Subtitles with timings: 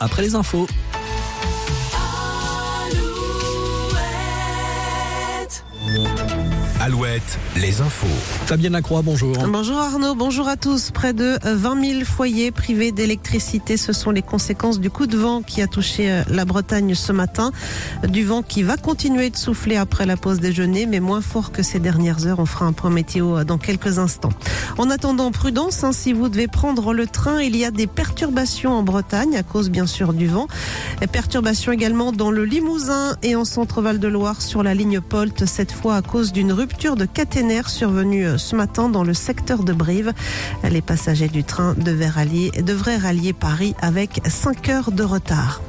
[0.00, 0.66] après les infos.
[6.82, 8.06] Alouette, les infos.
[8.46, 9.36] Fabienne Lacroix, bonjour.
[9.36, 10.90] Bonjour Arnaud, bonjour à tous.
[10.90, 15.42] Près de 20 000 foyers privés d'électricité, ce sont les conséquences du coup de vent
[15.42, 17.52] qui a touché euh, la Bretagne ce matin.
[18.08, 21.62] Du vent qui va continuer de souffler après la pause déjeuner, mais moins fort que
[21.62, 22.38] ces dernières heures.
[22.38, 24.32] On fera un point météo euh, dans quelques instants.
[24.78, 28.72] En attendant, prudence, hein, si vous devez prendre le train, il y a des perturbations
[28.72, 30.48] en Bretagne à cause bien sûr du vent.
[31.02, 35.44] Et perturbations également dans le Limousin et en centre-val de Loire sur la ligne Polt,
[35.44, 39.12] cette fois à cause d'une rupture rupture de caténaire survenue euh, ce matin dans le
[39.12, 40.12] secteur de Brive.
[40.70, 45.60] Les passagers du train devaient rallier, devraient rallier Paris avec 5 heures de retard.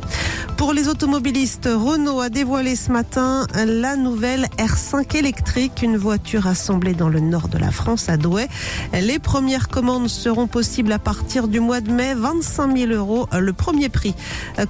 [0.61, 6.93] Pour les automobilistes, Renault a dévoilé ce matin la nouvelle R5 électrique, une voiture assemblée
[6.93, 8.47] dans le nord de la France, à Douai.
[8.93, 13.53] Les premières commandes seront possibles à partir du mois de mai, 25 000 euros le
[13.53, 14.13] premier prix.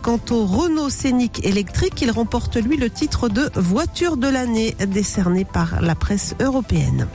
[0.02, 5.44] Quant au Renault Scénic électrique, il remporte lui le titre de voiture de l'année décerné
[5.44, 7.06] par la presse européenne.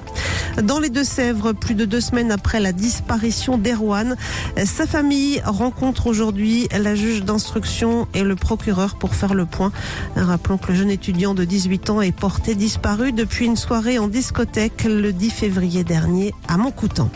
[0.62, 4.17] Dans les Deux-Sèvres, plus de deux semaines après la disparition d'Erwan,
[4.65, 9.71] sa famille rencontre aujourd'hui la juge d'instruction et le procureur pour faire le point.
[10.17, 14.09] Rappelons que le jeune étudiant de 18 ans est porté disparu depuis une soirée en
[14.09, 17.11] discothèque le 10 février dernier à Montcoutan.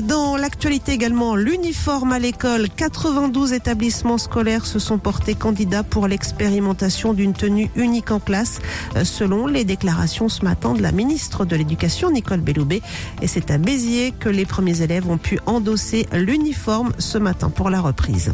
[0.00, 2.68] Dans l'actualité également, l'uniforme à l'école.
[2.74, 8.60] 92 établissements scolaires se sont portés candidats pour l'expérimentation d'une tenue unique en classe,
[9.04, 12.80] selon les déclarations ce matin de la ministre de l'Éducation, Nicole Belloubet.
[13.20, 17.68] Et c'est à Béziers que les premiers élèves ont pu endosser l'uniforme ce matin pour
[17.68, 18.32] la reprise.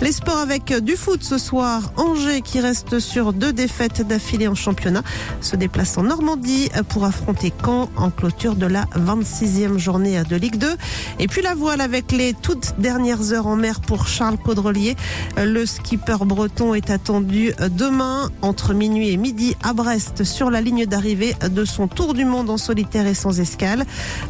[0.00, 1.92] Les sports avec du foot ce soir.
[1.96, 5.02] Angers qui reste sur deux défaites d'affilée en championnat
[5.40, 10.56] se déplace en Normandie pour affronter Caen en clôture de la 26e journée de Ligue
[10.56, 10.76] 2.
[11.18, 14.96] Et puis la voile avec les toutes dernières heures en mer pour Charles Caudrelier.
[15.36, 20.86] Le skipper breton est attendu demain entre minuit et midi à Brest sur la ligne
[20.86, 23.84] d'arrivée de son tour du monde en solitaire et sans escale.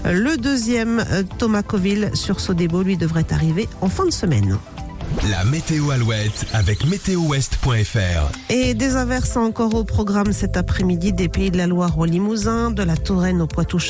[0.04, 1.04] Le deuxième,
[1.38, 4.58] Thomas Coville sur Sodebo, lui devrait arriver en fin de semaine.
[5.30, 8.50] La météo Alouette avec météowest.fr.
[8.50, 12.70] Et des averses encore au programme cet après-midi des Pays de la Loire au Limousin,
[12.70, 13.78] de la Touraine au Poitou